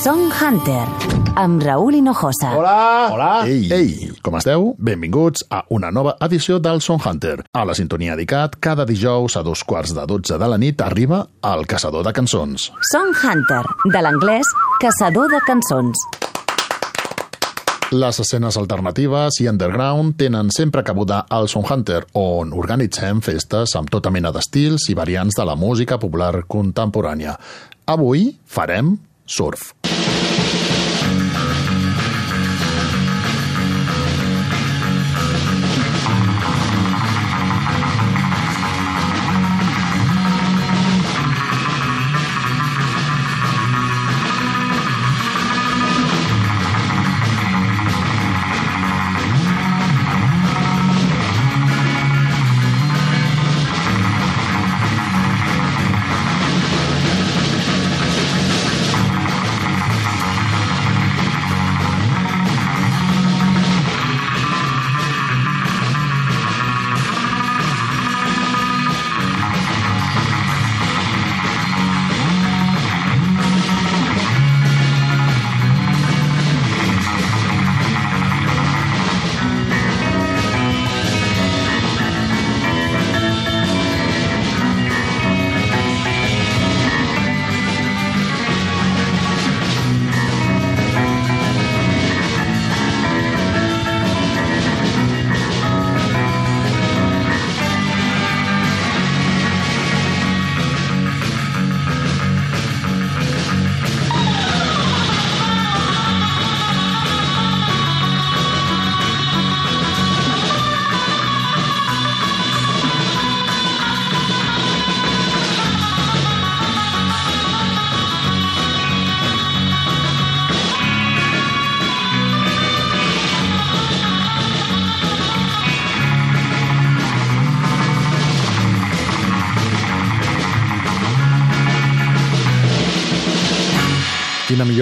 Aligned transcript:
Song 0.00 0.30
Hunter, 0.32 0.86
amb 1.36 1.60
Raúl 1.60 1.94
Hinojosa. 1.98 2.54
Hola! 2.56 3.08
Hola! 3.12 3.30
Ei, 3.44 3.66
ei, 3.68 3.88
com 4.24 4.38
esteu? 4.38 4.70
Benvinguts 4.80 5.42
a 5.52 5.58
una 5.76 5.90
nova 5.92 6.14
edició 6.24 6.56
del 6.56 6.80
Son 6.80 6.96
Hunter. 6.96 7.42
A 7.52 7.66
la 7.68 7.74
sintonia 7.76 8.14
d'ICAT, 8.16 8.56
cada 8.64 8.86
dijous 8.88 9.36
a 9.36 9.42
dos 9.44 9.60
quarts 9.60 9.92
de 9.92 10.06
dotze 10.08 10.38
de 10.40 10.48
la 10.48 10.56
nit 10.56 10.80
arriba 10.80 11.18
el 11.44 11.66
Caçador 11.68 12.06
de 12.06 12.14
Cançons. 12.16 12.70
Song 12.88 13.12
Hunter, 13.12 13.60
de 13.92 14.00
l'anglès 14.00 14.48
Caçador 14.80 15.28
de 15.34 15.42
cançons. 15.44 16.06
Les 17.92 18.22
escenes 18.24 18.56
alternatives 18.56 19.42
i 19.44 19.50
underground 19.52 20.16
tenen 20.16 20.48
sempre 20.56 20.80
cabuda 20.86 21.26
al 21.28 21.50
Son 21.52 21.66
Hunter, 21.68 22.06
on 22.14 22.56
organitzem 22.56 23.20
festes 23.20 23.76
amb 23.76 23.92
tota 23.92 24.08
mena 24.08 24.32
d'estils 24.32 24.88
i 24.88 24.96
variants 24.96 25.36
de 25.36 25.44
la 25.44 25.58
música 25.60 26.00
popular 26.00 26.46
contemporània. 26.48 27.36
Avui 27.90 28.30
farem 28.46 28.94
surf. 29.30 29.74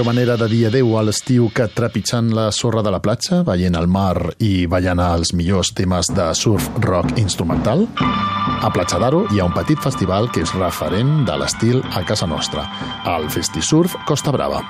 Manera 0.08 0.38
de 0.40 0.46
dir 0.48 0.62
adeu 0.64 0.94
a 0.96 1.02
l'estiu 1.04 1.50
que 1.52 1.66
trepitjant 1.68 2.30
la 2.32 2.46
sorra 2.54 2.80
de 2.80 2.88
la 2.88 3.00
platja, 3.04 3.42
veient 3.44 3.74
el 3.76 3.90
mar 3.92 4.32
i 4.40 4.64
ballant 4.64 5.02
els 5.04 5.34
millors 5.36 5.74
temes 5.76 6.08
de 6.16 6.24
surf 6.38 6.64
rock 6.80 7.18
instrumental? 7.20 7.82
A 8.64 8.70
Platja 8.72 8.96
d'Aro 9.02 9.26
hi 9.28 9.42
ha 9.42 9.44
un 9.44 9.52
petit 9.52 9.76
festival 9.84 10.30
que 10.32 10.40
és 10.46 10.54
referent 10.56 11.26
de 11.28 11.34
l'estil 11.36 11.82
a 11.92 12.00
casa 12.08 12.28
nostra, 12.30 12.64
el 13.12 13.28
Festisurf 13.34 13.98
Costa 14.08 14.32
Brava. 14.32 14.62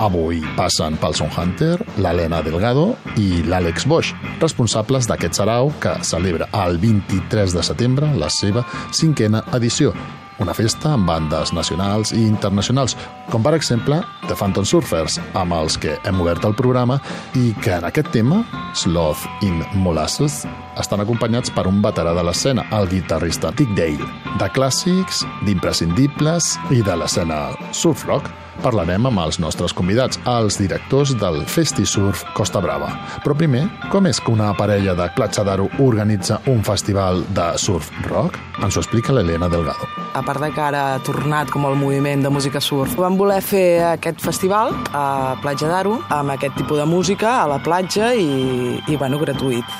Avui 0.00 0.40
passen 0.56 0.96
pel 1.02 1.16
Son 1.18 1.28
Hunter, 1.36 1.74
l'Helena 2.00 2.40
Delgado 2.46 2.86
i 3.20 3.42
l'Àlex 3.44 3.84
Bosch, 3.90 4.16
responsables 4.40 5.10
d'aquest 5.10 5.42
sarau 5.42 5.74
que 5.82 5.98
celebra 6.00 6.48
el 6.64 6.80
23 6.80 7.52
de 7.58 7.66
setembre 7.72 8.08
la 8.16 8.32
seva 8.32 8.64
cinquena 8.96 9.44
edició, 9.58 9.92
una 10.38 10.54
festa 10.54 10.94
amb 10.94 11.08
bandes 11.08 11.52
nacionals 11.52 12.12
i 12.14 12.22
internacionals, 12.26 12.96
com 13.32 13.42
per 13.44 13.54
exemple 13.56 14.00
The 14.28 14.36
Phantom 14.38 14.66
Surfers, 14.68 15.18
amb 15.38 15.56
els 15.56 15.78
que 15.80 15.96
hem 16.08 16.20
obert 16.22 16.44
el 16.48 16.56
programa 16.58 16.98
i 17.38 17.52
que 17.62 17.74
en 17.76 17.86
aquest 17.88 18.10
tema, 18.14 18.42
Sloth 18.74 19.26
in 19.46 19.62
Molasses, 19.82 20.44
estan 20.78 21.02
acompanyats 21.02 21.50
per 21.54 21.66
un 21.70 21.82
veterà 21.84 22.14
de 22.16 22.24
l'escena, 22.26 22.66
el 22.78 22.88
guitarrista 22.90 23.52
Dick 23.54 23.74
Dale. 23.78 24.06
De 24.38 24.50
clàssics, 24.54 25.24
d'imprescindibles 25.46 26.54
i 26.74 26.84
de 26.86 26.98
l'escena 26.98 27.48
surf 27.72 28.06
rock, 28.06 28.30
parlarem 28.62 29.06
amb 29.08 29.22
els 29.22 29.38
nostres 29.42 29.74
convidats, 29.76 30.20
els 30.28 30.58
directors 30.60 31.14
del 31.18 31.40
Festi 31.48 31.86
Surf 31.86 32.24
Costa 32.36 32.62
Brava. 32.64 32.90
Però 33.24 33.36
primer, 33.38 33.64
com 33.92 34.06
és 34.10 34.20
que 34.20 34.32
una 34.34 34.50
parella 34.58 34.94
de 34.98 35.08
Platja 35.16 35.44
d'Aro 35.46 35.68
organitza 35.84 36.40
un 36.50 36.62
festival 36.66 37.24
de 37.34 37.48
surf 37.58 37.90
rock? 38.08 38.38
Ens 38.62 38.76
ho 38.76 38.84
explica 38.84 39.14
l'Helena 39.14 39.48
Delgado. 39.52 39.88
A 40.18 40.22
part 40.26 40.42
de 40.42 40.52
que 40.54 40.62
ara 40.64 40.84
ha 40.94 41.00
tornat 41.06 41.50
com 41.54 41.66
el 41.68 41.76
moviment 41.78 42.24
de 42.24 42.32
música 42.32 42.60
surf, 42.60 42.96
vam 42.98 43.18
voler 43.18 43.40
fer 43.44 43.66
aquest 43.94 44.22
festival 44.24 44.74
a 44.92 45.36
Platja 45.42 45.70
d'Aro 45.70 45.98
amb 46.08 46.34
aquest 46.34 46.58
tipus 46.58 46.82
de 46.82 46.88
música 46.88 47.38
a 47.42 47.50
la 47.50 47.60
platja 47.62 48.14
i, 48.14 48.78
i 48.86 48.96
bueno, 48.96 49.20
gratuït. 49.22 49.76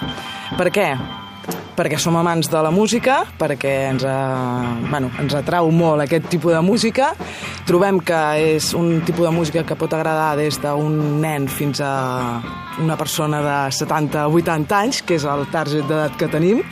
Per 0.58 0.70
què? 0.72 0.92
Perquè 1.78 1.98
som 2.00 2.16
amants 2.18 2.48
de 2.50 2.60
la 2.64 2.72
música, 2.74 3.20
perquè 3.38 3.72
ens, 3.92 4.02
ha, 4.02 4.18
bueno, 4.88 5.12
ens 5.22 5.36
atrau 5.38 5.70
molt 5.70 6.02
aquest 6.02 6.26
tipus 6.32 6.56
de 6.56 6.62
música. 6.64 7.12
Trobem 7.68 8.00
que 8.02 8.18
és 8.56 8.72
un 8.74 9.04
tipus 9.06 9.28
de 9.28 9.34
música 9.34 9.62
que 9.62 9.76
pot 9.78 9.94
agradar 9.94 10.32
des 10.40 10.58
d'un 10.58 11.20
nen 11.22 11.46
fins 11.46 11.78
a 11.84 11.92
una 12.82 12.96
persona 12.98 13.40
de 13.42 13.56
70-80 13.74 14.74
anys, 14.74 15.02
que 15.06 15.18
és 15.18 15.26
el 15.26 15.46
target 15.52 15.86
d'edat 15.86 16.18
que 16.18 16.30
tenim 16.30 16.62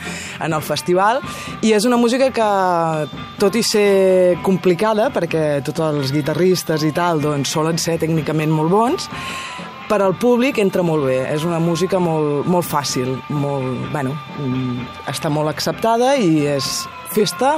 en 0.43 0.55
el 0.55 0.63
festival, 0.63 1.21
i 1.63 1.71
és 1.75 1.87
una 1.87 1.99
música 1.99 2.29
que, 2.31 2.49
tot 3.39 3.55
i 3.55 3.63
ser 3.63 4.39
complicada, 4.43 5.07
perquè 5.15 5.61
tots 5.67 5.83
els 5.87 6.11
guitarristes 6.15 6.83
i 6.83 6.91
tal 6.95 7.23
doncs, 7.23 7.51
solen 7.55 7.79
ser 7.79 7.99
tècnicament 8.03 8.51
molt 8.51 8.71
bons, 8.71 9.09
per 9.87 10.01
al 10.03 10.15
públic 10.19 10.59
entra 10.61 10.83
molt 10.85 11.07
bé. 11.07 11.17
És 11.33 11.45
una 11.47 11.59
música 11.63 11.99
molt, 12.03 12.47
molt 12.49 12.67
fàcil, 12.67 13.15
molt, 13.29 13.89
bueno, 13.93 14.13
està 15.09 15.31
molt 15.33 15.51
acceptada 15.51 16.15
i 16.19 16.45
és 16.57 16.85
festa 17.13 17.55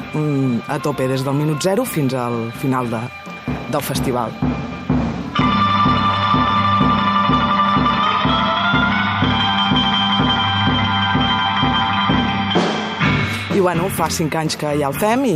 a 0.69 0.79
tope 0.83 1.09
des 1.09 1.25
del 1.25 1.37
minut 1.37 1.63
zero 1.65 1.85
fins 1.85 2.13
al 2.13 2.49
final 2.61 2.91
de, 2.91 3.03
del 3.73 3.81
festival. 3.85 4.35
I 13.55 13.59
bueno, 13.59 13.87
fa 13.89 14.05
cinc 14.13 14.35
anys 14.37 14.55
que 14.61 14.69
ja 14.77 14.89
el 14.91 14.97
fem 14.97 15.23
i 15.25 15.35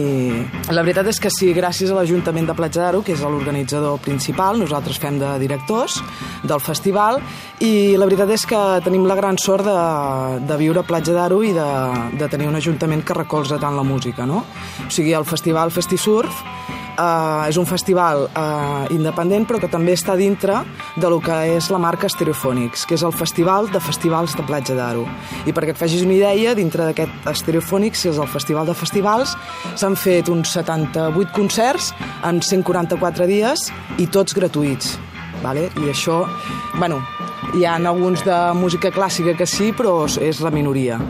la 0.69 0.83
veritat 0.85 1.07
és 1.09 1.17
que 1.21 1.31
sí, 1.33 1.49
gràcies 1.55 1.89
a 1.89 1.95
l'Ajuntament 1.97 2.45
de 2.45 2.55
Platja 2.57 2.83
d'Aro, 2.83 3.01
que 3.01 3.15
és 3.15 3.23
l'organitzador 3.25 3.97
principal, 4.05 4.59
nosaltres 4.61 4.99
fem 5.01 5.17
de 5.21 5.31
directors 5.41 5.97
del 6.45 6.61
festival 6.61 7.17
i 7.65 7.97
la 7.97 8.05
veritat 8.05 8.35
és 8.35 8.45
que 8.49 8.61
tenim 8.85 9.07
la 9.09 9.17
gran 9.17 9.39
sort 9.41 9.65
de, 9.65 9.79
de 10.45 10.59
viure 10.61 10.83
a 10.83 10.87
Platja 10.87 11.17
d'Aro 11.17 11.41
i 11.41 11.55
de, 11.57 11.67
de 12.19 12.29
tenir 12.29 12.51
un 12.51 12.59
ajuntament 12.59 13.01
que 13.01 13.17
recolza 13.17 13.57
tant 13.57 13.79
la 13.79 13.87
música, 13.87 14.29
no? 14.29 14.43
O 14.85 14.91
sigui, 14.93 15.17
el 15.17 15.25
festival 15.25 15.73
Festisurf 15.73 16.45
eh, 16.97 17.49
és 17.49 17.57
un 17.57 17.67
festival 17.69 18.27
eh, 18.29 18.93
independent 18.95 19.47
però 19.49 19.59
que 19.61 19.69
també 19.71 19.95
està 19.97 20.15
dintre 20.19 20.61
de 20.95 21.09
lo 21.09 21.19
que 21.23 21.35
és 21.55 21.69
la 21.73 21.81
marca 21.81 22.09
Stereophonics, 22.09 22.85
que 22.87 22.97
és 22.97 23.03
el 23.03 23.13
festival 23.15 23.69
de 23.73 23.81
festivals 23.83 24.35
de 24.37 24.45
Platja 24.47 24.77
d'Aro. 24.77 25.05
I 25.47 25.53
perquè 25.55 25.73
et 25.73 25.79
facis 25.79 26.05
una 26.05 26.17
idea, 26.17 26.55
dintre 26.57 26.89
d'aquest 26.89 27.31
Stereophonics, 27.43 28.03
que 28.03 28.13
és 28.13 28.21
el 28.21 28.29
festival 28.29 28.69
de 28.69 28.77
festivals, 28.77 29.35
s'han 29.75 29.97
fet 29.99 30.29
uns 30.29 30.53
78 30.53 31.33
concerts 31.33 31.93
en 32.23 32.41
144 32.41 33.27
dies 33.29 33.69
i 33.97 34.07
tots 34.07 34.35
gratuïts. 34.37 34.97
Vale? 35.43 35.67
I 35.81 35.89
això, 35.91 36.21
bueno, 36.79 37.01
hi 37.57 37.65
ha 37.65 37.75
alguns 37.75 38.23
de 38.23 38.37
música 38.55 38.93
clàssica 38.93 39.35
que 39.37 39.45
sí, 39.49 39.73
però 39.75 40.05
és 40.07 40.39
la 40.41 40.53
minoria. 40.53 41.01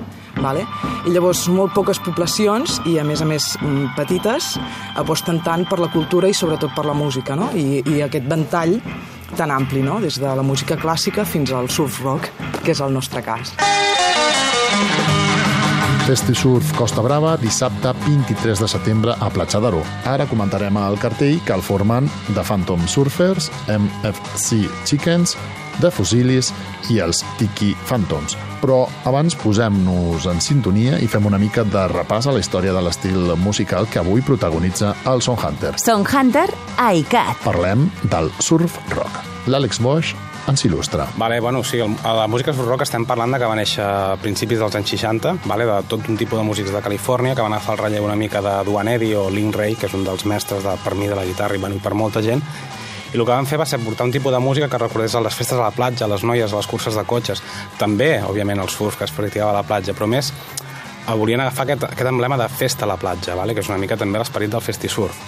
Vale? 0.44 0.66
I 1.08 1.14
llavors 1.14 1.46
molt 1.52 1.74
poques 1.76 2.02
poblacions 2.04 2.82
i 2.92 2.98
a 3.00 3.08
més 3.08 3.24
a 3.24 3.28
més 3.28 3.54
mm, 3.62 3.94
petites 3.98 4.54
aposten 5.00 5.40
tant 5.46 5.64
per 5.70 5.80
la 5.80 5.92
cultura 5.94 6.28
i 6.28 6.36
sobretot 6.36 6.76
per 6.76 6.86
la 6.90 6.96
música 6.98 7.38
no? 7.40 7.50
I, 7.56 7.80
i 7.88 8.02
aquest 8.04 8.28
ventall 8.30 8.78
tan 9.38 9.52
ampli, 9.52 9.82
no? 9.82 10.00
des 10.04 10.20
de 10.22 10.36
la 10.36 10.46
música 10.46 10.78
clàssica 10.78 11.26
fins 11.26 11.52
al 11.52 11.70
surf 11.72 12.02
rock, 12.04 12.30
que 12.64 12.76
és 12.76 12.82
el 12.84 12.94
nostre 12.94 13.24
cas. 13.26 13.56
Festi 16.04 16.36
Surf 16.36 16.74
Costa 16.76 17.02
Brava, 17.02 17.38
dissabte 17.40 17.94
23 18.04 18.60
de 18.60 18.68
setembre 18.68 19.16
a 19.16 19.30
Platja 19.32 19.62
d'Aro. 19.64 19.80
Ara 20.12 20.28
comentarem 20.28 20.76
el 20.82 21.00
cartell 21.00 21.40
que 21.48 21.56
el 21.56 21.64
formen 21.64 22.10
The 22.34 22.44
Phantom 22.44 22.84
Surfers, 22.92 23.48
MFC 23.72 24.68
Chickens, 24.84 25.38
The 25.82 25.92
Fusilis 25.92 26.52
i 26.94 27.00
els 27.04 27.24
Tiki 27.40 27.74
Phantoms. 27.88 28.38
Però 28.64 28.84
abans 29.10 29.36
posem-nos 29.40 30.28
en 30.32 30.42
sintonia 30.44 31.00
i 31.04 31.10
fem 31.12 31.26
una 31.28 31.40
mica 31.42 31.66
de 31.68 31.88
repàs 31.92 32.28
a 32.28 32.36
la 32.36 32.44
història 32.44 32.76
de 32.76 32.84
l'estil 32.84 33.34
musical 33.44 33.90
que 33.92 34.00
avui 34.04 34.24
protagonitza 34.24 34.94
el 35.12 35.22
Son 35.22 35.40
Hunter. 35.40 35.76
Son 35.84 36.06
Hunter 36.08 36.48
a 36.78 36.94
ICAT. 36.96 37.42
Parlem 37.44 37.90
del 38.12 38.32
surf 38.40 38.80
rock. 38.96 39.24
L'Àlex 39.48 39.82
Bosch 39.84 40.16
ens 40.48 40.64
il·lustra. 40.68 41.08
Vale, 41.18 41.40
bueno, 41.40 41.64
sí, 41.64 41.80
a 41.80 42.14
la 42.14 42.28
música 42.28 42.54
surf 42.54 42.68
rock 42.68 42.84
estem 42.84 43.06
parlant 43.08 43.32
de 43.32 43.40
que 43.40 43.48
va 43.48 43.56
néixer 43.58 43.84
a 43.84 44.16
principis 44.22 44.60
dels 44.60 44.76
anys 44.76 44.94
60, 44.96 45.38
vale, 45.48 45.68
de 45.68 45.78
tot 45.88 46.08
un 46.12 46.20
tipus 46.20 46.40
de 46.40 46.46
músics 46.48 46.72
de 46.74 46.82
Califòrnia 46.84 47.36
que 47.36 47.44
van 47.44 47.56
agafar 47.56 47.78
el 47.78 47.84
relleu 47.86 48.08
una 48.08 48.20
mica 48.20 48.42
de 48.44 48.56
Duane 48.68 48.98
Eddy 48.98 49.14
o 49.16 49.30
Link 49.32 49.56
Ray, 49.56 49.78
que 49.80 49.88
és 49.88 49.96
un 49.96 50.04
dels 50.08 50.26
mestres 50.30 50.66
de, 50.66 50.76
per 50.84 50.96
mi 51.00 51.08
de 51.08 51.20
la 51.20 51.26
guitarra 51.28 51.56
i, 51.56 51.64
bueno, 51.64 51.80
per 51.84 51.96
molta 51.96 52.24
gent, 52.24 52.44
i 53.14 53.18
el 53.18 53.26
que 53.26 53.32
van 53.32 53.46
fer 53.46 53.60
va 53.62 53.68
ser 53.70 53.80
portar 53.84 54.08
un 54.08 54.12
tipus 54.12 54.34
de 54.34 54.40
música 54.42 54.68
que 54.70 54.82
recordés 54.82 55.14
a 55.16 55.22
les 55.22 55.36
festes 55.38 55.58
a 55.58 55.62
la 55.62 55.72
platja, 55.72 56.06
a 56.06 56.10
les 56.10 56.24
noies, 56.26 56.52
a 56.52 56.58
les 56.58 56.68
curses 56.68 56.98
de 56.98 57.04
cotxes, 57.06 57.44
també, 57.78 58.18
òbviament, 58.26 58.62
el 58.64 58.72
surf 58.74 58.98
que 58.98 59.06
es 59.06 59.14
practicava 59.14 59.52
a 59.54 59.60
la 59.62 59.66
platja, 59.68 59.94
però 59.94 60.10
més 60.10 60.34
volien 61.20 61.42
agafar 61.44 61.68
aquest, 61.68 61.84
aquest 61.92 62.10
emblema 62.10 62.38
de 62.40 62.48
festa 62.50 62.86
a 62.86 62.88
la 62.88 62.98
platja, 62.98 63.36
vale? 63.36 63.54
que 63.54 63.62
és 63.62 63.70
una 63.70 63.78
mica 63.78 63.98
també 64.00 64.22
l'esperit 64.22 64.52
del 64.52 64.64
festisurf. 64.64 65.20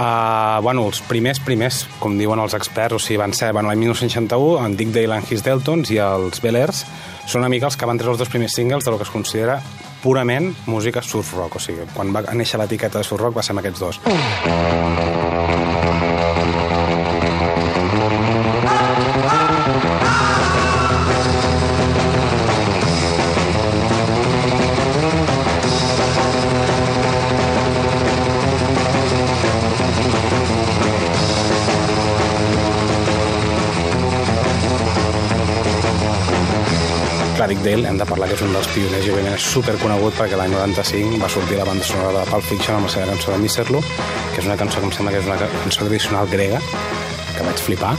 Uh, 0.00 0.62
bueno, 0.62 0.86
els 0.88 1.02
primers, 1.04 1.40
primers, 1.44 1.82
com 2.00 2.14
diuen 2.16 2.40
els 2.40 2.54
experts, 2.56 2.96
o 2.96 3.00
sigui, 3.02 3.18
van 3.20 3.34
ser 3.36 3.50
bueno, 3.52 3.68
l'any 3.68 3.82
1961, 3.84 4.64
en 4.64 4.76
Dick 4.78 4.94
Dale 4.94 5.18
and 5.18 5.30
His 5.30 5.44
Deltons 5.44 5.90
i 5.92 6.00
els 6.00 6.40
Bel 6.40 6.56
Airs, 6.56 6.84
són 7.26 7.44
una 7.44 7.50
mica 7.52 7.68
els 7.68 7.76
que 7.76 7.88
van 7.90 8.00
treure 8.00 8.16
els 8.16 8.22
dos 8.22 8.32
primers 8.32 8.54
singles 8.56 8.86
de 8.86 8.94
lo 8.94 8.98
que 8.98 9.06
es 9.06 9.12
considera 9.12 9.60
purament 10.00 10.54
música 10.66 11.02
surf 11.04 11.34
rock, 11.36 11.58
o 11.58 11.62
sigui, 11.62 11.84
quan 11.92 12.14
va 12.16 12.24
néixer 12.32 12.62
l'etiqueta 12.62 13.02
de 13.02 13.04
surf 13.04 13.20
rock 13.20 13.36
va 13.36 13.44
ser 13.44 13.52
amb 13.52 13.62
aquests 13.66 13.84
dos. 13.84 14.00
Dick 14.06 15.29
Dale, 37.70 37.86
hem 37.86 37.98
de 38.00 38.06
parlar 38.08 38.26
que 38.26 38.34
és 38.34 38.40
un 38.42 38.50
dels 38.50 38.66
pioners 38.74 39.04
i 39.06 39.12
òbviament 39.12 39.36
superconegut 39.38 40.16
perquè 40.18 40.34
l'any 40.34 40.50
95 40.56 41.20
va 41.22 41.28
sortir 41.30 41.58
la 41.60 41.66
banda 41.68 41.86
sonora 41.86 42.24
de 42.24 42.24
Pulp 42.26 42.48
Fiction 42.48 42.80
amb 42.80 42.88
la 42.88 42.90
seva 42.90 43.06
cançó 43.06 43.30
de 43.30 43.38
Misserlo, 43.38 43.82
que 44.32 44.40
és 44.42 44.48
una 44.48 44.56
cançó 44.58 44.80
que 44.80 44.88
em 44.88 44.94
sembla 44.96 45.12
que 45.14 45.20
és 45.20 45.28
una 45.28 45.36
cançó 45.38 45.84
tradicional 45.84 46.26
grega, 46.32 46.58
que 47.36 47.46
vaig 47.46 47.62
flipar, 47.62 47.92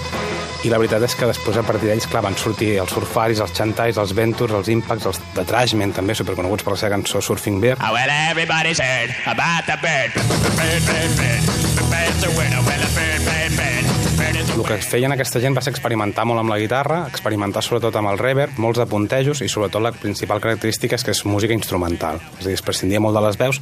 i 0.67 0.73
la 0.73 0.81
veritat 0.81 1.07
és 1.07 1.15
que 1.15 1.31
després 1.31 1.61
a 1.61 1.63
partir 1.63 1.87
d'ells, 1.87 2.09
van 2.11 2.35
sortir 2.35 2.73
els 2.83 2.91
surfaris, 2.91 3.39
els 3.39 3.55
chantais, 3.55 3.95
els 3.95 4.11
ventures, 4.17 4.59
els 4.59 4.73
impacts, 4.75 5.07
els 5.07 5.23
de 5.39 5.47
Trashman 5.47 5.95
també, 5.95 6.19
superconeguts 6.19 6.67
per 6.67 6.75
la 6.75 6.81
seva 6.83 6.97
cançó 6.97 7.23
Surfing 7.23 7.63
Bear. 7.63 7.79
Oh, 7.79 7.95
well, 7.95 8.11
everybody's 8.27 8.83
heard 8.83 9.15
about 9.23 9.71
the 9.71 9.79
bird. 9.79 10.19
Bird, 10.59 10.83
bird, 10.83 11.15
bird. 11.15 11.51
The 11.79 11.87
bird's 11.87 12.27
a 12.27 12.35
winner. 12.35 12.59
Well, 12.67 12.87
a 12.91 12.91
bird, 12.91 13.23
bird, 13.23 13.55
bird. 13.55 14.00
El 14.21 14.61
que 14.67 14.77
feien 14.85 15.13
aquesta 15.15 15.39
gent 15.41 15.55
va 15.57 15.63
ser 15.65 15.71
experimentar 15.73 16.27
molt 16.29 16.43
amb 16.43 16.51
la 16.53 16.59
guitarra, 16.61 16.99
experimentar 17.09 17.63
sobretot 17.65 17.95
amb 17.97 18.11
el 18.11 18.19
reverb, 18.21 18.59
molts 18.61 18.77
de 18.77 18.85
puntejos 18.85 19.41
i 19.41 19.47
sobretot 19.49 19.81
la 19.81 19.91
principal 19.95 20.41
característica 20.43 20.97
és 20.99 21.05
que 21.05 21.15
és 21.15 21.23
música 21.25 21.55
instrumental. 21.57 22.19
És 22.37 22.45
a 22.45 22.49
dir, 22.49 22.57
es 22.59 22.65
prescindia 22.65 23.01
molt 23.01 23.17
de 23.17 23.23
les 23.25 23.39
veus, 23.39 23.61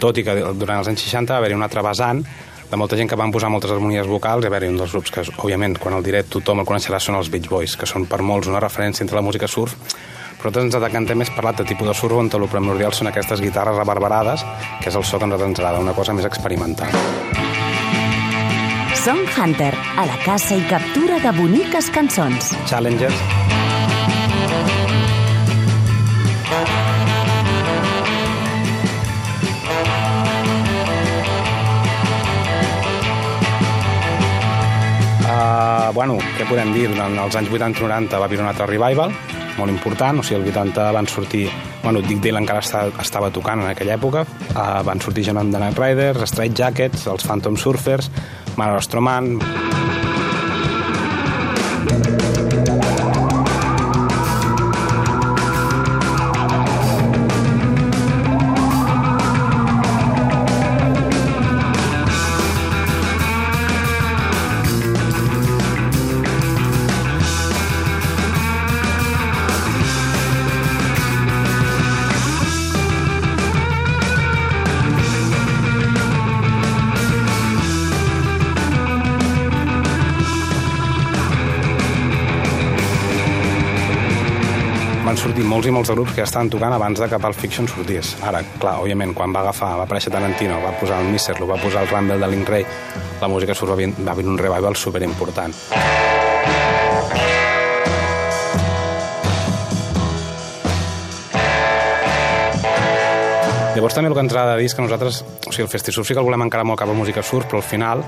tot 0.00 0.16
i 0.16 0.24
que 0.24 0.36
durant 0.56 0.80
els 0.80 0.88
anys 0.88 1.04
60 1.04 1.34
va 1.34 1.42
haver-hi 1.42 1.58
un 1.58 1.66
altre 1.66 1.84
vessant 1.84 2.22
de 2.70 2.76
molta 2.80 2.96
gent 2.96 3.08
que 3.08 3.16
van 3.20 3.32
posar 3.32 3.50
moltes 3.52 3.72
harmonies 3.72 4.08
vocals 4.08 4.44
i 4.44 4.48
a 4.48 4.52
veure, 4.52 4.68
un 4.72 4.80
dels 4.80 4.94
grups 4.96 5.12
que, 5.12 5.24
òbviament, 5.36 5.76
quan 5.80 5.96
el 5.96 6.04
diré 6.04 6.22
tothom 6.24 6.62
el 6.62 6.68
coneixerà 6.68 7.00
són 7.00 7.20
els 7.20 7.28
Beach 7.32 7.48
Boys, 7.48 7.76
que 7.76 7.88
són 7.88 8.06
per 8.08 8.20
molts 8.22 8.48
una 8.48 8.60
referència 8.64 9.04
entre 9.04 9.20
la 9.20 9.24
música 9.24 9.48
surf, 9.48 9.76
però 10.38 10.52
nosaltres 10.52 10.68
ens 10.68 10.86
decantem 10.86 11.18
més 11.24 11.32
parlat 11.34 11.60
de 11.60 11.68
tipus 11.68 11.88
de 11.88 11.96
surf 11.96 12.20
on 12.20 12.30
el 12.30 12.48
primordial 12.48 12.94
són 12.94 13.10
aquestes 13.12 13.42
guitarres 13.44 13.76
reverberades, 13.80 14.46
que 14.80 14.88
és 14.92 14.96
el 14.96 15.04
so 15.04 15.18
que 15.18 15.24
ens 15.24 15.60
agrada, 15.60 15.80
una 15.80 15.96
cosa 15.96 16.14
més 16.14 16.28
experimental. 16.28 17.47
Song 19.08 19.24
Hunter, 19.40 19.72
a 19.96 20.04
la 20.04 20.16
caça 20.20 20.52
i 20.52 20.64
captura 20.68 21.16
de 21.22 21.30
boniques 21.32 21.86
cançons. 21.88 22.50
Challengers. 22.68 23.16
Uh, 35.24 35.88
bueno, 35.96 36.18
què 36.36 36.44
podem 36.44 36.76
dir? 36.76 36.90
Durant 36.92 37.16
els 37.24 37.40
anys 37.40 37.48
80-90 37.48 38.20
va 38.20 38.28
haver 38.28 38.42
un 38.44 38.52
altre 38.52 38.68
revival, 38.68 39.16
molt 39.58 39.74
important, 39.74 40.22
o 40.22 40.26
sigui, 40.26 40.40
el 40.40 40.50
80 40.52 40.90
van 40.96 41.10
sortir... 41.10 41.48
Bueno, 41.82 42.02
Dick 42.02 42.22
Dale 42.24 42.42
encara 42.42 42.62
estava, 42.64 42.90
estava 43.02 43.30
tocant 43.34 43.62
en 43.62 43.70
aquella 43.70 43.96
època, 43.98 44.24
uh, 44.54 44.66
van 44.86 45.02
sortir 45.04 45.28
amb 45.30 45.52
The 45.52 45.62
Night 45.62 45.78
Riders, 45.78 46.26
Straight 46.32 46.56
Jackets, 46.58 47.06
els 47.10 47.26
Phantom 47.26 47.56
Surfers, 47.56 48.10
Manuel 48.56 48.82
Stroman, 48.82 49.36
sortir 85.16 85.44
molts 85.46 85.64
i 85.64 85.70
molts 85.72 85.88
de 85.88 85.94
grups 85.94 86.12
que 86.12 86.24
estaven 86.26 86.50
tocant 86.52 86.74
abans 86.74 87.00
de 87.00 87.06
que 87.08 87.20
Pulp 87.22 87.36
Fiction 87.38 87.68
sortís. 87.70 88.10
Ara, 88.28 88.42
clar, 88.60 88.74
òbviament, 88.82 89.14
quan 89.16 89.32
va 89.32 89.40
agafar, 89.40 89.70
va 89.78 89.86
aparèixer 89.86 90.12
Tarantino, 90.12 90.58
va 90.60 90.74
posar 90.76 90.98
el 91.00 91.08
Misser, 91.08 91.36
va 91.38 91.56
posar 91.62 91.86
el 91.86 91.88
Rumble 91.88 92.18
de 92.18 92.28
Link 92.28 92.48
Ray, 92.48 92.66
la 93.22 93.28
música 93.32 93.54
surt 93.54 93.72
va, 93.72 94.12
haver 94.12 94.26
un 94.26 94.36
revival 94.36 94.76
superimportant. 94.76 95.54
Llavors 103.78 103.94
també 103.94 104.10
el 104.10 104.14
que 104.18 104.26
ens 104.26 104.32
agrada 104.34 104.58
dir 104.58 104.66
és 104.66 104.74
que 104.74 104.82
nosaltres, 104.82 105.22
o 105.22 105.52
sigui, 105.52 105.64
el 105.68 105.72
Festisurf 105.72 106.08
sí 106.08 106.12
que 106.12 106.18
el 106.18 106.26
volem 106.26 106.42
encara 106.48 106.66
molt 106.66 106.82
cap 106.82 106.90
a 106.90 106.98
música 106.98 107.22
surf, 107.22 107.46
però 107.46 107.62
al 107.62 107.68
final 107.70 108.02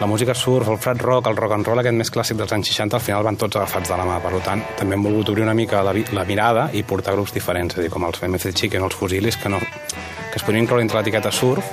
la 0.00 0.06
música 0.06 0.34
surf, 0.34 0.68
el 0.68 0.78
frat 0.78 1.00
rock, 1.02 1.28
el 1.30 1.36
rock 1.36 1.52
and 1.54 1.66
roll, 1.66 1.78
aquest 1.78 1.96
més 1.96 2.10
clàssic 2.10 2.38
dels 2.40 2.52
anys 2.52 2.72
60, 2.72 2.98
al 2.98 3.04
final 3.04 3.22
van 3.26 3.38
tots 3.38 3.56
agafats 3.60 3.92
de 3.92 3.98
la 3.98 4.06
mà. 4.08 4.18
Per 4.24 4.40
tant, 4.44 4.64
també 4.78 4.98
hem 4.98 5.06
volgut 5.06 5.30
obrir 5.30 5.46
una 5.46 5.54
mica 5.54 5.84
la, 5.86 5.94
la 5.94 6.26
mirada 6.26 6.68
i 6.74 6.82
portar 6.82 7.14
grups 7.14 7.34
diferents, 7.36 7.76
és 7.78 7.86
dir, 7.86 7.92
com 7.94 8.06
els 8.08 8.22
MC 8.26 8.52
Chicken 8.52 8.84
els 8.88 8.98
Fusilis, 8.98 9.38
que, 9.38 9.52
no, 9.52 9.62
que 9.62 10.40
es 10.40 10.42
podrien 10.42 10.64
incloure 10.64 10.82
entre 10.82 10.98
l'etiqueta 10.98 11.32
surf, 11.32 11.70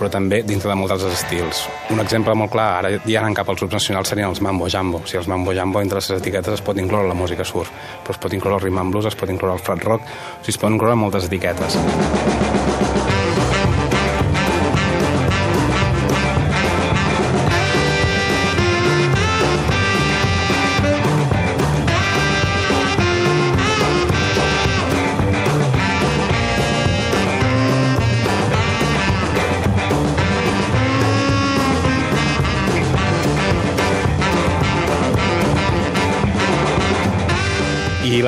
però 0.00 0.10
també 0.12 0.42
dintre 0.48 0.70
de 0.70 0.76
molts 0.80 0.96
altres 0.96 1.22
estils. 1.22 1.62
Un 1.92 2.00
exemple 2.02 2.34
molt 2.34 2.52
clar, 2.52 2.68
ara 2.80 2.92
ja 2.98 3.20
anant 3.20 3.36
cap 3.36 3.48
als 3.52 3.60
grups 3.60 3.76
nacionals 3.76 4.12
serien 4.12 4.30
els 4.32 4.40
Mambo 4.44 4.68
Jambo. 4.72 5.02
O 5.04 5.06
sigui, 5.06 5.20
els 5.22 5.28
Mambo 5.30 5.54
Jambo, 5.56 5.82
entre 5.84 6.00
les 6.00 6.10
etiquetes 6.16 6.56
es 6.56 6.64
pot 6.64 6.80
incloure 6.80 7.08
la 7.08 7.16
música 7.16 7.44
surf, 7.44 7.70
però 8.04 8.16
es 8.16 8.22
pot 8.22 8.34
incloure 8.36 8.58
el 8.58 8.66
rhythm 8.66 8.94
blues, 8.94 9.10
es 9.12 9.18
pot 9.20 9.30
incloure 9.30 9.60
el 9.60 9.64
frat 9.64 9.84
rock, 9.84 10.08
o 10.08 10.40
sigui, 10.40 10.56
es 10.56 10.62
poden 10.64 10.80
incloure 10.80 10.96
moltes 11.04 11.28
etiquetes. 11.30 11.76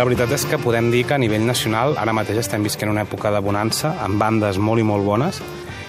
La 0.03 0.09
veritat 0.09 0.33
és 0.35 0.43
que 0.51 0.59
podem 0.59 0.89
dir 0.91 1.05
que 1.07 1.15
a 1.15 1.21
nivell 1.23 1.45
nacional 1.47 1.93
ara 1.95 2.11
mateix 2.11 2.41
estem 2.41 2.65
visquent 2.67 2.91
una 2.91 3.05
època 3.05 3.31
de 3.31 3.39
bonança 3.39 3.93
amb 4.03 4.19
bandes 4.19 4.57
molt 4.59 4.83
i 4.83 4.87
molt 4.89 5.05
bones 5.07 5.37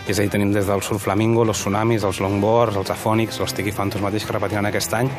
és 0.05 0.19
a 0.19 0.21
dir, 0.21 0.29
tenim 0.29 0.51
des 0.53 0.67
del 0.69 0.83
Surf 0.85 1.01
Flamingo, 1.07 1.41
los 1.41 1.57
Tsunamis, 1.57 2.03
els 2.05 2.19
Longboards, 2.21 2.77
els 2.77 2.91
Afònics, 2.93 3.39
els 3.41 3.55
Tiki 3.57 3.73
Phantoms 3.73 4.05
mateix 4.05 4.27
que 4.27 4.35
repetiran 4.35 4.69
aquest 4.69 4.93
any 4.93 5.09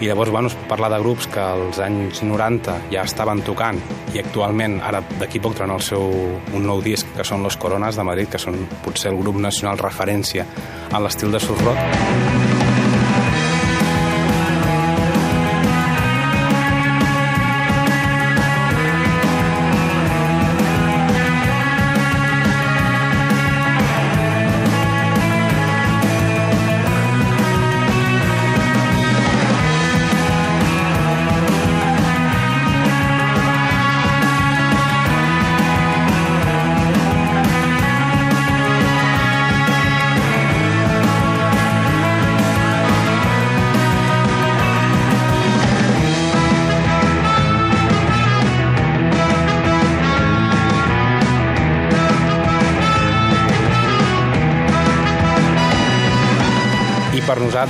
I 0.00 0.08
llavors, 0.08 0.30
bueno, 0.32 0.48
es 0.48 0.56
parla 0.70 0.88
de 0.88 1.02
grups 1.02 1.26
que 1.28 1.42
als 1.44 1.82
anys 1.84 2.22
90 2.24 2.78
ja 2.94 3.02
estaven 3.04 3.42
tocant 3.44 3.82
i 4.14 4.22
actualment, 4.22 4.78
ara 4.80 5.02
d'aquí 5.18 5.42
poc 5.44 5.58
tenen 5.58 5.74
el 5.74 5.84
seu 5.84 6.00
un 6.00 6.64
nou 6.64 6.80
disc, 6.80 7.12
que 7.12 7.26
són 7.28 7.44
Los 7.44 7.60
Coronas 7.60 8.00
de 8.00 8.08
Madrid, 8.08 8.30
que 8.32 8.40
són 8.40 8.56
potser 8.80 9.12
el 9.12 9.20
grup 9.20 9.36
nacional 9.36 9.76
referència 9.84 10.48
en 10.88 11.04
l'estil 11.04 11.36
de 11.36 11.44
surf 11.44 11.60
rock. 11.68 12.49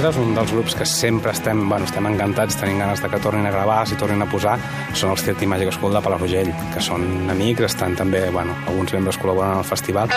Nosaltres, 0.01 0.27
un 0.27 0.35
dels 0.35 0.53
grups 0.53 0.75
que 0.75 0.87
sempre 0.87 1.33
estem, 1.33 1.61
bueno, 1.69 1.85
estem 1.85 2.07
encantats, 2.09 2.57
tenim 2.57 2.79
ganes 2.81 3.03
de 3.03 3.09
que 3.13 3.21
tornin 3.21 3.45
a 3.47 3.53
gravar, 3.53 3.83
si 3.87 3.99
tornin 4.01 4.23
a 4.25 4.29
posar, 4.31 4.57
són 4.97 5.13
els 5.13 5.25
Tirti 5.27 5.49
Màgic 5.51 5.75
School 5.77 5.93
de 5.93 6.01
Palafrugell, 6.01 6.55
que 6.73 6.81
són 6.81 7.29
amics, 7.29 7.67
estan 7.69 7.99
també, 7.99 8.25
bueno, 8.33 8.57
alguns 8.67 8.97
membres 8.97 9.21
col·laboren 9.21 9.59
al 9.59 9.69
festival. 9.69 10.09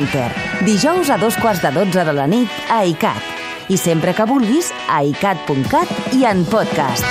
Hunter, 0.00 0.32
dijous 0.64 1.10
a 1.10 1.18
dos 1.20 1.36
quarts 1.36 1.60
de 1.60 1.70
dotze 1.76 2.04
de 2.04 2.12
la 2.16 2.24
nit 2.26 2.48
a 2.72 2.80
ICAT. 2.88 3.20
I 3.68 3.76
sempre 3.76 4.14
que 4.16 4.24
vulguis, 4.24 4.72
a 4.88 5.02
icat.cat 5.04 6.14
i 6.16 6.24
en 6.24 6.46
podcast. 6.48 7.04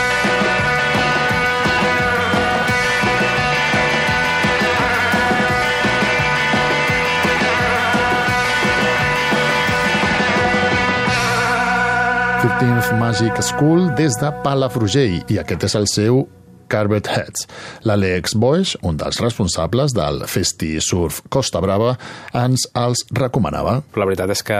Fifteenth 12.41 12.91
Magic 12.97 13.39
School 13.45 13.93
des 13.95 14.17
de 14.17 14.33
Palafrugell 14.43 15.21
i 15.29 15.37
aquest 15.37 15.69
és 15.69 15.77
el 15.77 15.87
seu 15.91 16.23
Carpet 16.69 17.09
Heads. 17.09 17.47
L'Àlex 17.89 18.35
Boix, 18.39 18.75
un 18.85 18.97
dels 18.99 19.19
responsables 19.23 19.95
del 19.97 20.23
Festi 20.29 20.75
Surf 20.83 21.23
Costa 21.33 21.61
Brava, 21.63 21.95
ens 22.37 22.67
els 22.79 23.05
recomanava. 23.15 23.79
La 23.97 24.07
veritat 24.07 24.31
és 24.35 24.45
que 24.45 24.59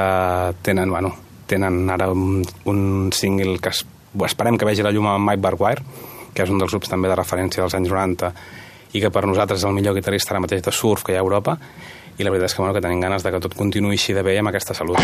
tenen, 0.66 0.92
bueno, 0.92 1.13
tenen 1.50 1.86
ara 1.89 2.10
un, 2.12 2.44
un 2.70 2.82
single 3.16 3.60
que 3.63 3.74
es, 3.74 3.86
esperem 4.25 4.58
que 4.58 4.68
vegi 4.68 4.86
la 4.86 4.94
llum 4.96 5.08
amb 5.10 5.30
Mike 5.30 5.46
Barguire, 5.46 5.86
que 6.34 6.46
és 6.46 6.51
un 6.54 6.60
dels 6.62 6.74
grups 6.74 6.92
també 6.92 7.10
de 7.12 7.18
referència 7.18 7.63
dels 7.63 7.78
anys 7.78 7.94
90 7.94 8.34
i 8.94 9.01
que 9.04 9.12
per 9.13 9.25
nosaltres 9.30 9.62
és 9.62 9.70
el 9.70 9.75
millor 9.78 9.96
guitarrista 9.98 10.34
ara 10.34 10.42
mateix 10.42 10.63
de 10.66 10.74
surf 10.74 11.06
que 11.06 11.13
hi 11.13 11.18
ha 11.18 11.22
a 11.22 11.25
Europa 11.25 11.58
i 12.20 12.25
la 12.25 12.34
veritat 12.34 12.50
és 12.50 12.56
que, 12.56 12.63
bueno, 12.63 12.75
que 12.75 12.84
tenim 12.84 13.00
ganes 13.06 13.24
de 13.24 13.32
que 13.32 13.39
tot 13.46 13.56
continuï 13.56 13.96
així 13.96 14.18
de 14.18 14.25
bé 14.25 14.38
amb 14.42 14.51
aquesta 14.51 14.75
salut. 14.75 15.00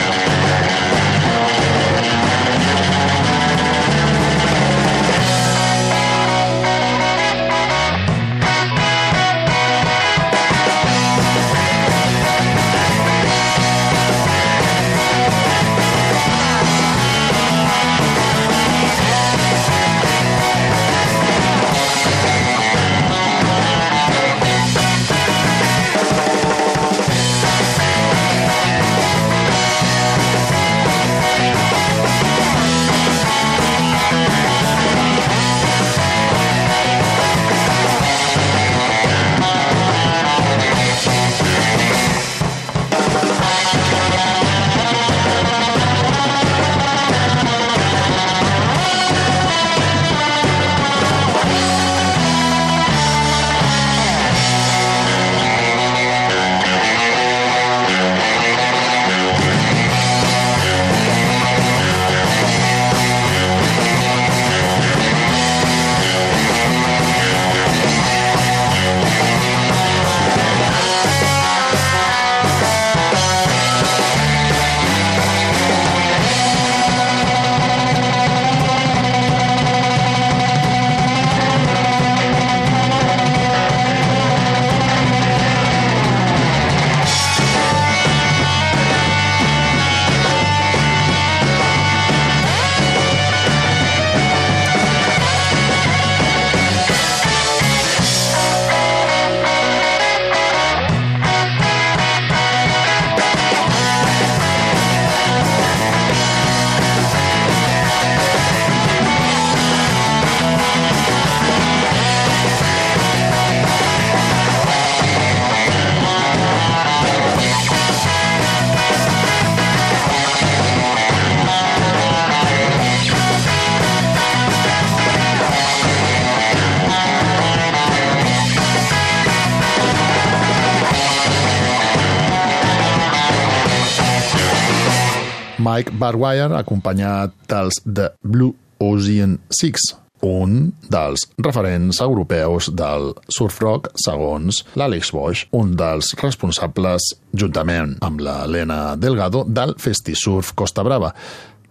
Mike 135.75 135.91
Barwire, 136.00 136.55
acompanyat 136.55 137.34
dels 137.51 137.82
The 137.84 138.13
Blue 138.24 138.53
Ocean 138.79 139.36
Six, 139.51 139.89
un 140.24 140.70
dels 140.88 141.25
referents 141.44 142.00
europeus 142.00 142.70
del 142.72 143.12
surf 143.27 143.60
rock, 143.60 143.89
segons 144.00 144.62
l'Àlex 144.79 145.12
Bosch, 145.12 145.50
un 145.51 145.74
dels 145.75 146.13
responsables, 146.22 147.10
juntament 147.36 147.98
amb 148.08 148.24
la 148.24 148.38
Lena 148.48 148.96
Delgado, 148.96 149.44
del 149.44 149.75
Festisurf 149.82 150.53
Costa 150.55 150.86
Brava, 150.88 151.12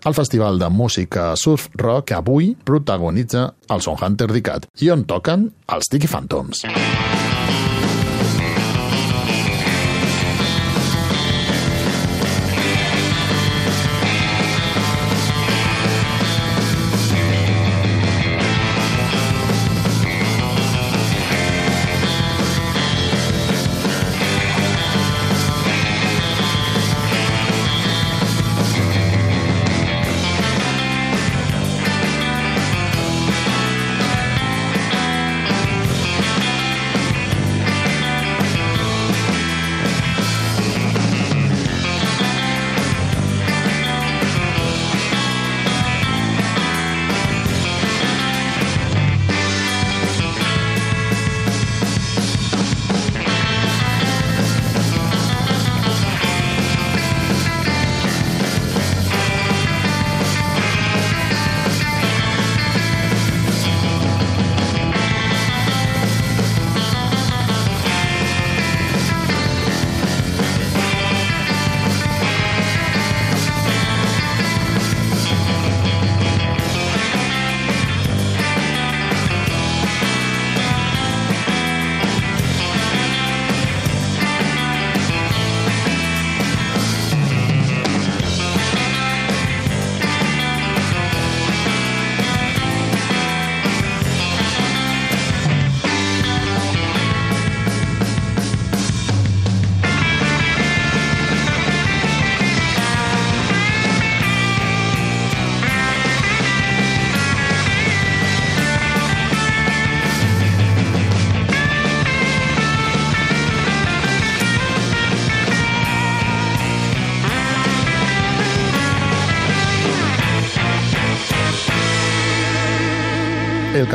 el 0.04 0.12
festival 0.12 0.60
de 0.60 0.68
música 0.68 1.30
surf 1.40 1.70
rock 1.80 2.10
que 2.10 2.18
avui 2.18 2.52
protagonitza 2.60 3.54
el 3.72 3.80
Son 3.80 3.96
Hunter 3.96 4.28
d'ICAT 4.28 4.68
i 4.84 4.92
on 4.92 5.08
toquen 5.08 5.48
els 5.72 5.88
Tiki 5.88 6.10
Phantoms. 6.12 6.66
El 6.68 7.13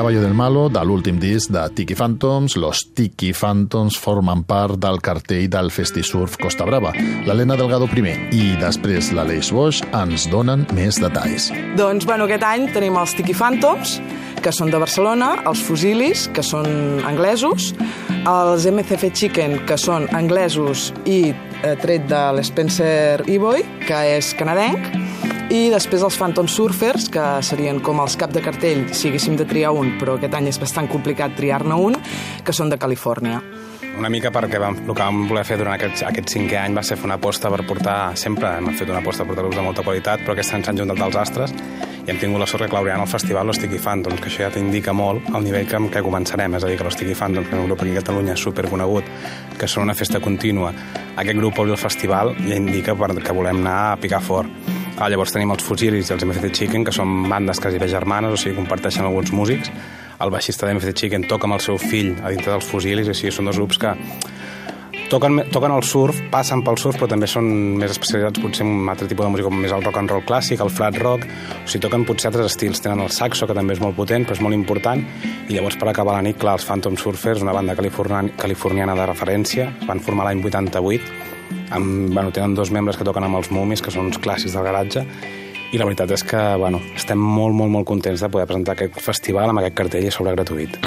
caballo 0.09 0.25
del 0.25 0.33
malo, 0.33 0.69
de 0.73 0.81
l'últim 0.81 1.19
disc 1.21 1.51
de 1.53 1.61
Tiki 1.69 1.93
Phantoms. 1.93 2.55
Los 2.57 2.79
Tiki 2.97 3.29
Phantoms 3.31 3.93
formen 4.01 4.41
part 4.41 4.79
del 4.81 4.97
cartell 5.05 5.45
del 5.53 5.69
Festisurf 5.69 6.33
Costa 6.41 6.65
Brava. 6.65 6.95
L'Helena 7.27 7.53
Delgado 7.59 7.85
primer 7.91 8.15
i 8.33 8.55
després 8.57 9.11
l'Aleix 9.13 9.51
Bosch 9.53 9.85
ens 9.93 10.25
donen 10.31 10.65
més 10.73 10.97
detalls. 10.97 11.51
Doncs, 11.77 12.07
bueno, 12.09 12.25
aquest 12.25 12.47
any 12.47 12.65
tenim 12.73 12.97
els 12.97 13.13
Tiki 13.13 13.35
Phantoms, 13.37 13.99
que 14.41 14.49
són 14.55 14.73
de 14.73 14.81
Barcelona, 14.81 15.35
els 15.45 15.61
Fusilis, 15.61 16.25
que 16.33 16.41
són 16.41 16.65
anglesos, 17.05 17.75
els 18.25 18.65
MCF 18.65 19.11
Chicken, 19.13 19.59
que 19.69 19.77
són 19.77 20.09
anglesos 20.17 20.89
i 21.05 21.19
eh, 21.29 21.75
tret 21.85 22.09
de 22.09 22.23
l'Spencer 22.39 23.27
E-Boy, 23.29 23.61
que 23.85 24.01
és 24.17 24.33
canadenc, 24.41 24.89
i 25.49 25.69
després 25.73 26.03
els 26.05 26.17
Phantom 26.17 26.47
Surfers, 26.49 27.07
que 27.09 27.23
serien 27.45 27.79
com 27.81 27.97
els 28.03 28.15
cap 28.21 28.33
de 28.33 28.41
cartell 28.45 28.83
si 28.93 29.09
haguéssim 29.09 29.37
de 29.39 29.47
triar 29.49 29.71
un, 29.73 29.95
però 29.97 30.19
aquest 30.19 30.35
any 30.37 30.49
és 30.51 30.59
bastant 30.61 30.89
complicat 30.91 31.33
triar-ne 31.37 31.73
un, 31.73 31.97
que 32.45 32.53
són 32.53 32.69
de 32.69 32.77
Califòrnia. 32.77 33.41
Una 33.99 34.11
mica 34.13 34.29
perquè 34.31 34.59
vam, 34.61 34.77
el 34.85 34.93
que 34.93 35.01
vam 35.01 35.25
voler 35.27 35.43
fer 35.47 35.57
durant 35.59 35.73
aquest, 35.73 36.03
aquest 36.05 36.29
cinquè 36.35 36.59
any 36.61 36.77
va 36.77 36.83
ser 36.85 36.99
fer 36.99 37.09
una 37.09 37.17
aposta 37.17 37.49
per 37.51 37.65
portar, 37.67 37.97
sempre 38.15 38.53
hem 38.59 38.69
fet 38.77 38.93
una 38.93 39.01
aposta 39.01 39.25
per 39.25 39.33
portar 39.33 39.47
grups 39.47 39.57
de 39.57 39.65
molta 39.65 39.83
qualitat, 39.83 40.23
però 40.23 40.37
aquest 40.37 40.53
any 40.55 40.63
s'han 40.67 40.79
juntat 40.83 41.01
els 41.07 41.19
astres 41.19 41.55
i 41.99 42.13
hem 42.13 42.21
tingut 42.21 42.39
la 42.39 42.47
sort 42.47 42.63
que 42.63 42.71
clauriran 42.71 43.01
al 43.01 43.09
festival 43.09 43.49
los 43.49 43.59
Tiki 43.59 43.81
Phantoms, 43.81 44.21
que 44.21 44.29
això 44.29 44.45
ja 44.45 44.53
t'indica 44.53 44.93
molt 44.95 45.27
el 45.33 45.43
nivell 45.49 45.67
que, 45.67 45.81
que 45.91 46.05
començarem, 46.05 46.55
és 46.55 46.63
a 46.63 46.69
dir, 46.69 46.77
que 46.79 46.87
los 46.87 46.97
Tiki 46.97 47.17
Phantoms, 47.17 47.49
que 47.49 47.57
és 47.57 47.61
un 47.61 47.67
grup 47.67 47.83
aquí 47.83 47.97
a 47.97 48.03
Catalunya 48.03 48.37
superconegut, 48.39 49.09
que 49.59 49.67
són 49.67 49.89
una 49.89 49.97
festa 49.97 50.21
contínua, 50.23 50.71
aquest 51.17 51.41
grup 51.41 51.59
obri 51.59 51.75
el 51.75 51.81
festival 51.81 52.35
ja 52.45 52.55
indica 52.55 52.95
que 52.95 53.33
volem 53.33 53.65
anar 53.65 53.79
a 53.91 53.97
picar 53.99 54.21
fort 54.23 54.77
Ah, 54.99 55.07
llavors 55.07 55.31
tenim 55.31 55.53
els 55.53 55.63
Fusilis 55.63 56.09
i 56.09 56.11
els 56.11 56.25
MFT 56.25 56.49
Chicken, 56.57 56.83
que 56.83 56.91
són 56.91 57.29
bandes 57.31 57.61
quasi 57.63 57.79
germanes, 57.87 58.33
o 58.35 58.39
sigui, 58.41 58.57
comparteixen 58.57 59.05
alguns 59.07 59.31
músics. 59.31 59.69
El 60.19 60.31
baixista 60.33 60.67
de 60.67 60.73
MFT 60.75 60.91
Chicken 60.91 61.23
toca 61.23 61.47
amb 61.47 61.55
el 61.55 61.63
seu 61.63 61.77
fill 61.79 62.17
a 62.19 62.33
dintre 62.33 62.51
dels 62.51 62.67
Fusilis, 62.67 63.07
o 63.07 63.15
sigui, 63.15 63.31
són 63.31 63.47
dos 63.47 63.55
grups 63.55 63.79
que 63.79 63.93
toquen, 65.09 65.39
toquen 65.53 65.71
el 65.71 65.87
surf, 65.87 66.19
passen 66.33 66.65
pel 66.67 66.75
surf, 66.83 66.99
però 66.99 67.07
també 67.13 67.31
són 67.31 67.47
més 67.79 67.95
especialitzats 67.95 68.43
potser 68.43 68.67
en 68.67 68.73
un 68.73 68.91
altre 68.91 69.07
tipus 69.07 69.23
de 69.23 69.31
música, 69.31 69.47
com 69.47 69.63
més 69.63 69.77
el 69.77 69.87
rock 69.87 70.01
and 70.03 70.11
roll 70.11 70.27
clàssic, 70.27 70.59
el 70.67 70.73
flat 70.81 70.99
rock, 70.99 71.23
o 71.23 71.63
sigui, 71.63 71.85
toquen 71.87 72.03
potser 72.03 72.33
altres 72.33 72.51
estils. 72.51 72.83
Tenen 72.83 73.05
el 73.07 73.15
saxo, 73.15 73.47
que 73.47 73.55
també 73.55 73.79
és 73.79 73.83
molt 73.85 73.95
potent, 73.95 74.27
però 74.27 74.35
és 74.35 74.43
molt 74.43 74.59
important, 74.59 75.07
i 75.47 75.55
llavors 75.55 75.79
per 75.79 75.93
acabar 75.93 76.19
la 76.19 76.27
nit, 76.27 76.35
clar, 76.43 76.59
els 76.59 76.67
Phantom 76.67 76.99
Surfers, 76.99 77.47
una 77.47 77.55
banda 77.55 77.79
californiana 77.79 78.99
de 78.99 79.09
referència, 79.15 79.71
van 79.87 80.03
formar 80.03 80.27
l'any 80.27 80.43
88, 80.43 81.28
amb, 81.75 82.09
bueno, 82.13 82.31
tenen 82.35 82.55
dos 82.55 82.71
membres 82.71 82.97
que 82.97 83.07
toquen 83.07 83.25
amb 83.27 83.39
els 83.41 83.51
Mumis, 83.51 83.83
que 83.83 83.93
són 83.93 84.09
uns 84.09 84.19
clàssics 84.21 84.55
del 84.57 84.67
garatge, 84.67 85.05
i 85.69 85.77
la 85.77 85.85
veritat 85.85 86.11
és 86.15 86.25
que 86.25 86.39
bueno, 86.57 86.81
estem 86.97 87.19
molt, 87.19 87.53
molt, 87.53 87.71
molt 87.71 87.89
contents 87.89 88.25
de 88.25 88.31
poder 88.33 88.47
presentar 88.49 88.77
aquest 88.77 88.97
festival 89.05 89.51
amb 89.51 89.61
aquest 89.61 89.77
cartell 89.77 90.09
i 90.09 90.13
sobre 90.13 90.33
gratuït. 90.37 90.79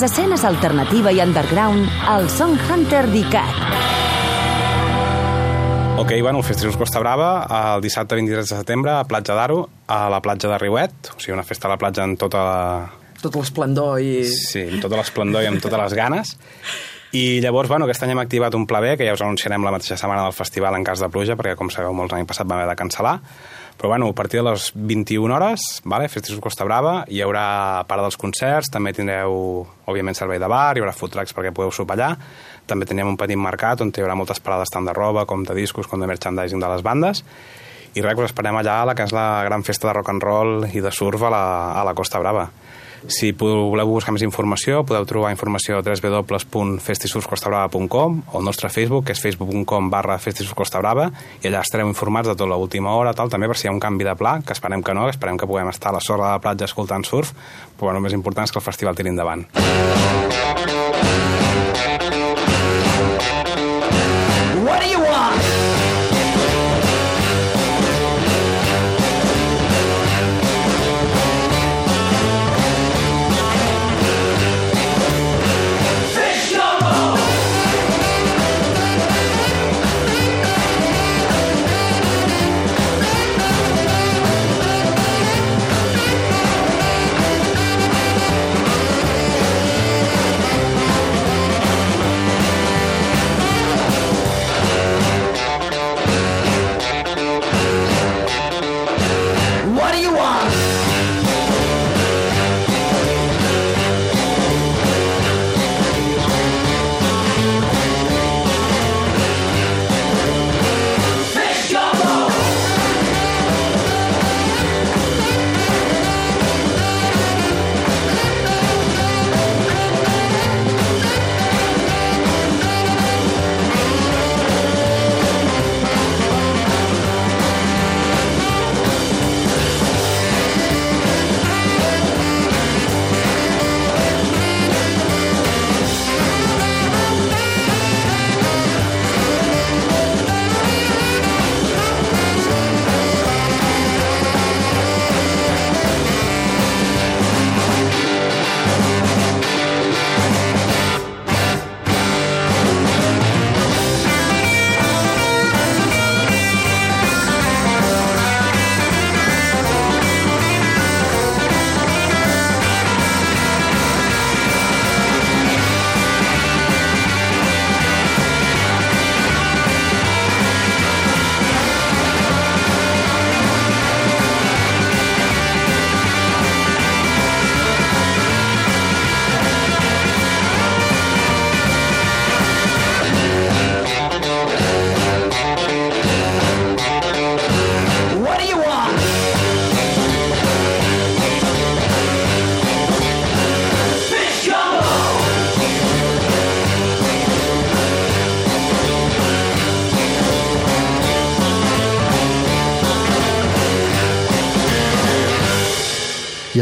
Les 0.00 0.12
escenes 0.12 0.44
alternativa 0.48 1.10
i 1.12 1.18
underground 1.20 1.84
al 2.08 2.30
Song 2.32 2.54
Hunter 2.56 3.02
d'ICAT. 3.10 3.58
Ok, 6.00 6.14
bueno, 6.22 6.38
el 6.38 6.44
Festival 6.44 6.78
Costa 6.78 7.02
Brava, 7.02 7.74
el 7.74 7.82
dissabte 7.84 8.14
23 8.16 8.48
de 8.48 8.60
setembre, 8.62 8.94
a 8.94 9.04
Platja 9.04 9.36
d'Aro, 9.36 9.66
a 9.92 10.08
la 10.08 10.22
platja 10.24 10.48
de 10.48 10.56
Riuet, 10.56 11.10
o 11.12 11.18
sigui, 11.20 11.34
una 11.34 11.44
festa 11.44 11.68
a 11.68 11.74
la 11.74 11.76
platja 11.76 12.06
en 12.08 12.16
tota 12.16 12.46
la... 12.46 12.62
Tot 13.20 13.36
l'esplendor 13.36 14.00
i... 14.00 14.24
Sí, 14.24 14.62
amb 14.70 14.80
tota 14.80 15.02
l'esplendor 15.02 15.44
i 15.44 15.50
amb 15.50 15.60
totes 15.60 15.82
les 15.82 15.98
ganes. 15.98 16.32
I 17.12 17.42
llavors, 17.44 17.68
bueno, 17.68 17.84
aquest 17.84 18.06
any 18.06 18.14
hem 18.14 18.24
activat 18.24 18.56
un 18.56 18.64
pla 18.70 18.80
B, 18.80 18.94
que 18.96 19.04
ja 19.04 19.18
us 19.18 19.26
anunciarem 19.26 19.68
la 19.68 19.74
mateixa 19.74 20.00
setmana 20.00 20.24
del 20.24 20.32
festival 20.38 20.80
en 20.80 20.86
cas 20.86 21.04
de 21.04 21.12
pluja, 21.12 21.36
perquè, 21.36 21.58
com 21.60 21.68
sabeu, 21.68 21.92
molts 21.92 22.16
l'any 22.16 22.24
passat 22.24 22.48
vam 22.48 22.62
haver 22.62 22.72
de 22.72 22.80
cancel·lar. 22.80 23.18
Però, 23.80 23.88
bueno, 23.88 24.08
a 24.08 24.12
partir 24.12 24.42
de 24.42 24.50
les 24.50 24.72
21 24.74 25.34
hores, 25.34 25.80
vale, 25.84 26.10
Festival 26.12 26.42
Costa 26.44 26.66
Brava, 26.68 26.98
hi 27.08 27.22
haurà 27.24 27.80
part 27.88 28.04
dels 28.04 28.18
concerts, 28.20 28.68
també 28.68 28.92
tindreu, 28.92 29.64
òbviament, 29.88 30.18
servei 30.18 30.36
de 30.36 30.50
bar, 30.52 30.76
hi 30.76 30.82
haurà 30.82 30.92
food 30.92 31.14
trucks 31.14 31.32
perquè 31.32 31.48
podeu 31.56 31.72
sopar 31.72 31.96
allà, 31.96 32.10
també 32.68 32.84
tenim 32.84 33.08
un 33.08 33.16
petit 33.16 33.40
mercat 33.40 33.80
on 33.80 33.88
hi 33.88 34.04
haurà 34.04 34.18
moltes 34.20 34.42
parades 34.44 34.68
tant 34.68 34.84
de 34.84 34.92
roba 34.92 35.24
com 35.24 35.46
de 35.48 35.56
discos 35.56 35.88
com 35.88 35.96
de 35.96 36.10
merchandising 36.12 36.60
de 36.60 36.68
les 36.74 36.84
bandes, 36.84 37.24
i 37.96 38.04
res, 38.04 38.20
us 38.20 38.28
esperem 38.28 38.60
allà 38.60 38.82
a 38.82 38.90
la 38.90 38.94
que 38.98 39.08
és 39.08 39.16
la 39.16 39.46
gran 39.48 39.64
festa 39.64 39.88
de 39.88 39.96
rock 39.96 40.12
and 40.12 40.28
roll 40.28 40.68
i 40.68 40.84
de 40.84 40.92
surf 40.92 41.24
a 41.24 41.32
la, 41.32 41.44
a 41.80 41.86
la 41.88 41.96
Costa 41.96 42.20
Brava. 42.20 42.50
Si 43.08 43.32
voleu 43.32 43.88
buscar 43.88 44.12
més 44.12 44.20
informació, 44.26 44.82
podeu 44.84 45.06
trobar 45.08 45.30
informació 45.32 45.78
a 45.78 45.82
www.festisurfcostabrava.com 45.84 48.22
o 48.32 48.38
al 48.38 48.44
nostre 48.44 48.68
Facebook, 48.68 49.06
que 49.08 49.12
és 49.16 49.22
facebook.com 49.22 49.90
barra 49.92 50.18
festisurfcostabrava, 50.20 51.10
i 51.40 51.46
allà 51.48 51.60
estareu 51.64 51.88
informats 51.88 52.28
de 52.28 52.34
tota 52.36 52.50
l'última 52.52 52.90
hora, 52.96 53.14
tal, 53.16 53.30
també 53.32 53.46
per 53.48 53.56
si 53.56 53.64
hi 53.66 53.68
ha 53.70 53.76
un 53.76 53.80
canvi 53.80 54.04
de 54.04 54.14
pla, 54.20 54.32
que 54.44 54.52
esperem 54.56 54.82
que 54.84 54.94
no, 54.94 55.04
que 55.08 55.14
esperem 55.16 55.36
que 55.40 55.48
puguem 55.48 55.68
estar 55.72 55.90
a 55.94 55.96
la 55.96 56.04
sorra 56.04 56.24
de 56.28 56.34
la 56.36 56.44
platja 56.44 56.68
escoltant 56.68 57.04
surf, 57.08 57.28
però 57.78 57.84
bueno, 57.90 57.98
el 58.00 58.04
més 58.08 58.16
important 58.16 58.44
és 58.44 58.52
que 58.52 58.60
el 58.60 58.68
festival 58.68 58.94
tiri 58.98 59.10
endavant. 59.14 59.42
What 60.60 61.39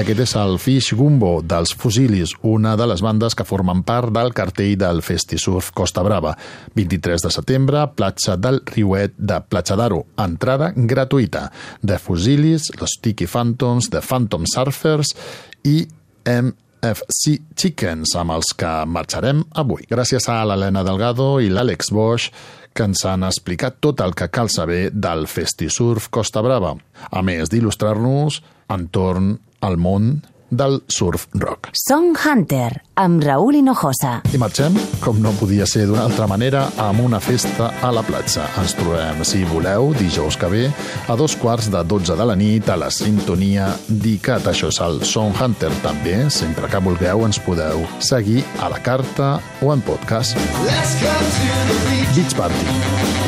aquest 0.09 0.23
és 0.25 0.33
el 0.40 0.55
Fish 0.57 0.94
Gumbo 0.97 1.42
dels 1.44 1.75
Fusilis, 1.77 2.31
una 2.49 2.71
de 2.81 2.87
les 2.88 3.03
bandes 3.05 3.35
que 3.37 3.44
formen 3.44 3.83
part 3.85 4.09
del 4.14 4.31
cartell 4.33 4.79
del 4.81 5.03
Festisurf 5.05 5.68
Costa 5.77 6.01
Brava. 6.01 6.31
23 6.79 7.27
de 7.27 7.31
setembre, 7.35 7.83
platja 7.92 8.38
del 8.40 8.62
Riuet 8.64 9.18
de 9.18 9.37
Platja 9.44 9.77
d'Aro. 9.77 10.07
Entrada 10.25 10.71
gratuïta. 10.73 11.51
The 11.85 11.99
Fusilis, 12.01 12.71
los 12.81 12.97
Tiki 13.03 13.27
Phantoms, 13.29 13.90
The 13.92 14.01
Phantom 14.01 14.47
Surfers 14.49 15.12
i 15.68 15.83
MFC 16.25 17.35
Chickens, 17.53 18.14
amb 18.16 18.33
els 18.38 18.55
que 18.57 18.71
marxarem 18.88 19.42
avui. 19.61 19.85
Gràcies 19.90 20.25
a 20.33 20.38
l'Helena 20.49 20.87
Delgado 20.88 21.35
i 21.44 21.53
l'Àlex 21.53 21.92
Bosch, 21.92 22.33
que 22.73 22.87
ens 22.88 23.05
han 23.05 23.29
explicat 23.29 23.77
tot 23.85 24.01
el 24.01 24.16
que 24.16 24.31
cal 24.33 24.49
saber 24.49 24.87
del 24.88 25.27
Festisurf 25.29 26.09
Costa 26.09 26.40
Brava, 26.40 26.79
a 27.11 27.21
més 27.27 27.53
d'il·lustrar-nos 27.53 28.40
entorn 28.73 29.37
al 29.61 29.77
món 29.77 30.18
del 30.51 30.83
surf 30.88 31.27
rock. 31.35 31.68
Song 31.73 32.16
Hunter, 32.16 32.83
amb 32.94 33.23
Raúl 33.23 33.59
Hinojosa. 33.59 34.23
I 34.33 34.38
marxem, 34.40 34.77
com 35.05 35.21
no 35.23 35.33
podia 35.38 35.66
ser 35.68 35.87
d'una 35.88 36.07
altra 36.09 36.29
manera, 36.31 36.66
amb 36.81 37.05
una 37.05 37.21
festa 37.21 37.71
a 37.85 37.90
la 37.92 38.03
platja. 38.07 38.47
Ens 38.61 38.75
trobem, 38.79 39.23
si 39.29 39.44
voleu, 39.49 39.92
dijous 39.99 40.38
que 40.40 40.51
ve, 40.53 40.64
a 41.09 41.16
dos 41.21 41.37
quarts 41.37 41.71
de 41.73 41.83
12 41.85 42.16
de 42.16 42.29
la 42.29 42.37
nit, 42.37 42.68
a 42.68 42.79
la 42.81 42.90
sintonia 42.90 43.71
d'ICAT. 43.88 44.49
Això 44.53 44.73
és 44.73 44.81
el 44.85 45.03
Song 45.05 45.37
Hunter 45.37 45.73
també. 45.85 46.16
Sempre 46.33 46.68
que 46.73 46.83
vulgueu 46.85 47.27
ens 47.29 47.40
podeu 47.44 47.85
seguir 48.01 48.44
a 48.61 48.73
la 48.73 48.81
carta 48.83 49.37
o 49.61 49.73
en 49.75 49.85
podcast. 49.85 50.37
Let's 50.64 50.97
go 51.03 51.12
to 51.12 51.49
the 51.68 51.81
beach. 51.88 52.14
Beach 52.16 52.37
Party. 52.37 52.64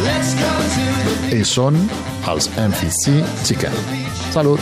Let's 0.07 0.35
go 0.41 0.53
to 0.57 0.93
the 1.05 1.17
beach. 1.27 1.41
I 1.41 1.45
són 1.45 1.77
els 2.31 2.49
MFC 2.57 3.21
Chicken. 3.45 4.00
Salut! 4.31 4.61